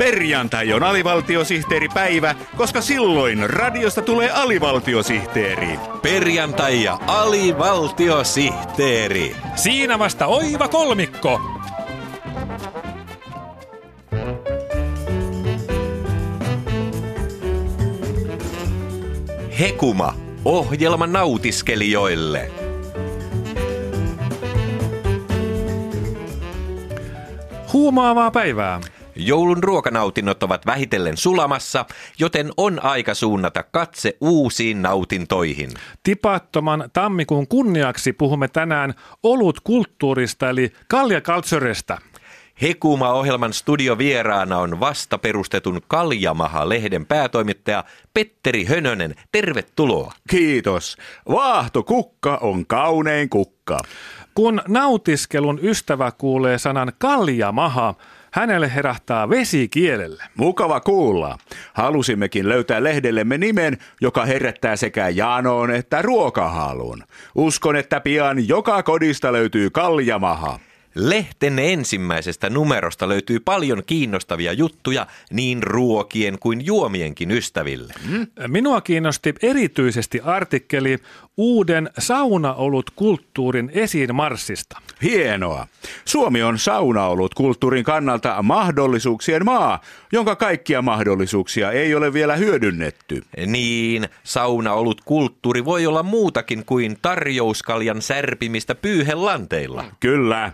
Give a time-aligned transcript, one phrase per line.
[0.00, 5.78] Perjantai on alivaltiosihteeripäivä, koska silloin radiosta tulee alivaltiosihteeri.
[6.02, 9.36] Perjantai ja alivaltiosihteeri.
[9.56, 11.40] Siinä vasta oiva kolmikko.
[19.60, 20.14] Hekuma,
[20.44, 22.50] ohjelma nautiskelijoille.
[27.72, 28.80] Huumaavaa päivää.
[29.26, 31.84] Joulun ruokanautinnot ovat vähitellen sulamassa,
[32.18, 35.70] joten on aika suunnata katse uusiin nautintoihin.
[36.02, 41.98] Tipattoman tammikuun kunniaksi puhumme tänään olutkulttuurista eli kaljakaltsoresta.
[42.62, 47.84] Hekuma-ohjelman studiovieraana on vasta perustetun Kaljamaha-lehden päätoimittaja
[48.14, 49.14] Petteri Hönönen.
[49.32, 50.12] Tervetuloa.
[50.30, 50.96] Kiitos.
[51.28, 53.78] Vaahto-kukka on kaunein kukka.
[54.34, 57.94] Kun nautiskelun ystävä kuulee sanan kaljamaha,
[58.32, 60.24] hänelle herähtää vesi kielelle.
[60.36, 61.38] Mukava kuulla.
[61.72, 67.04] Halusimmekin löytää lehdellemme nimen, joka herättää sekä janoon että ruokahalun.
[67.34, 70.58] Uskon, että pian joka kodista löytyy kaljamaha.
[70.94, 77.94] Lehten ensimmäisestä numerosta löytyy paljon kiinnostavia juttuja niin ruokien kuin juomienkin ystäville.
[78.46, 80.98] Minua kiinnosti erityisesti artikkeli
[81.36, 84.80] uuden saunaolut kulttuurin esiin marssista.
[85.02, 85.66] Hienoa.
[86.04, 89.80] Suomi on saunaolut kulttuurin kannalta mahdollisuuksien maa,
[90.12, 93.22] jonka kaikkia mahdollisuuksia ei ole vielä hyödynnetty.
[93.46, 99.84] Niin, saunaolut kulttuuri voi olla muutakin kuin tarjouskaljan särpimistä pyyhelanteilla.
[100.00, 100.52] Kyllä.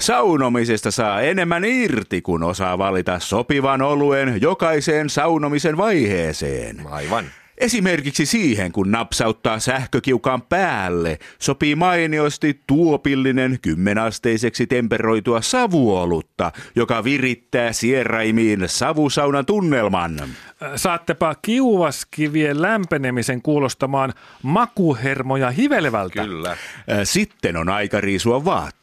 [0.00, 6.86] Saunomisesta saa enemmän irti, kun osaa valita sopivan oluen jokaiseen saunomisen vaiheeseen.
[6.90, 7.24] Aivan.
[7.58, 18.62] Esimerkiksi siihen, kun napsauttaa sähkökiukaan päälle, sopii mainiosti tuopillinen kymmenasteiseksi temperoitua savuolutta, joka virittää sieraimiin
[18.66, 20.20] savusaunan tunnelman.
[20.76, 26.24] Saattepa kiuvaskivien lämpenemisen kuulostamaan makuhermoja hivelevältä.
[26.24, 26.56] Kyllä.
[27.04, 28.79] Sitten on aika riisua vaatteet.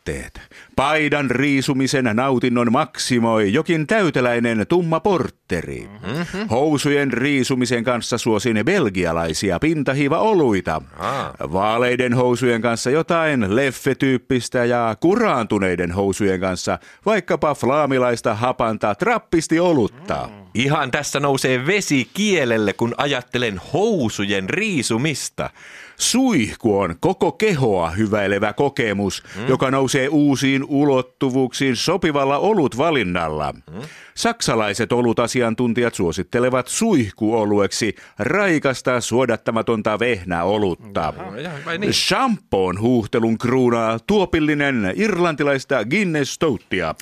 [0.75, 5.89] Paidan riisumisen nautinnon maksimoi jokin täyteläinen tumma portteri.
[6.07, 6.49] Mm-hmm.
[6.49, 10.81] Housujen riisumisen kanssa suosin belgialaisia pintahiiva-oluita.
[10.97, 11.33] Ah.
[11.53, 20.29] Vaaleiden housujen kanssa jotain leffetyyppistä ja kuraantuneiden housujen kanssa vaikkapa flaamilaista hapanta trappisti olutta.
[20.31, 20.46] Mm.
[20.53, 25.49] Ihan tässä nousee vesi kielelle, kun ajattelen housujen riisumista.
[25.97, 29.47] Suihku on koko kehoa hyväilevä kokemus, mm.
[29.47, 33.51] joka nousee uusiin ulottuvuuksiin sopivalla olutvalinnalla.
[33.51, 33.81] Mm.
[34.17, 41.13] Saksalaiset olutasiantuntijat suosittelevat suihkuolueksi raikasta suodattamatonta vehnäolutta.
[41.77, 41.93] niin?
[41.93, 46.95] Shampoon huuhtelun kruunaa tuopillinen irlantilaista Guinness Stouttia.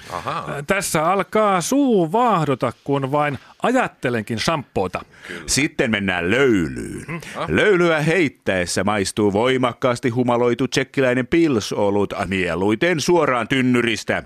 [0.68, 5.06] Tässä alkaa suu vaahdota, kun vain ajattelenkin shampoota.
[5.46, 7.22] Sitten mennään löylyyn.
[7.48, 14.24] Löylyä heittäessä maistuu voimakkaasti humaloitu tsekkiläinen pilsolut mieluiten suoraan tynnyristä.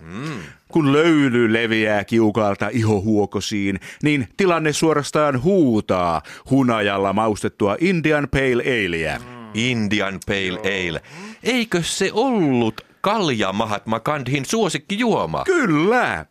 [0.71, 9.19] Kun löyly leviää kiukalta ihohuokosiin, niin tilanne suorastaan huutaa hunajalla maustettua Indian Pale Aleä.
[9.53, 11.01] Indian Pale Ale.
[11.43, 15.43] Eikö se ollut Kalja Mahatma Gandhin suosikkijuoma?
[15.43, 16.25] Kyllä!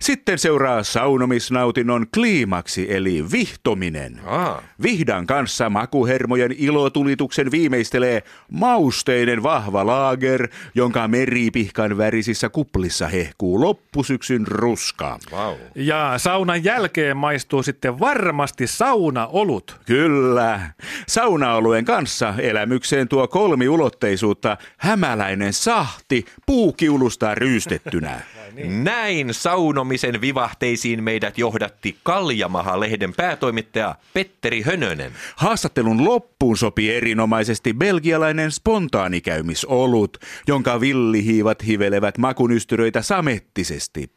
[0.00, 4.20] Sitten seuraa saunomisnautinnon kliimaksi eli vihtominen.
[4.26, 4.62] Aa.
[4.82, 15.18] Vihdan kanssa makuhermojen ilotulituksen viimeistelee mausteinen vahva laager, jonka meripihkan värisissä kuplissa hehkuu loppusyksyn ruska.
[15.32, 15.54] Wow.
[15.74, 19.80] Ja saunan jälkeen maistuu sitten varmasti saunaolut.
[19.86, 20.60] Kyllä.
[21.08, 28.20] Saunaolueen kanssa elämykseen tuo kolmiulotteisuutta hämäläinen sahti puukiulusta ryystettynä.
[28.82, 35.12] Näin saunomisen vivahteisiin meidät johdatti Kaljamaha-lehden päätoimittaja Petteri Hönönen.
[35.36, 44.10] Haastattelun loppuun sopii erinomaisesti belgialainen spontaanikäymisolut, jonka villihiivat hivelevät makunystyröitä samettisesti.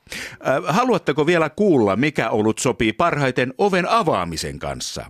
[0.47, 5.05] Äh, haluatteko vielä kuulla, mikä olut sopii parhaiten oven avaamisen kanssa?